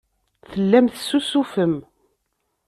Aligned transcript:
Tellam 0.49 0.85
tessusufem. 0.89 1.73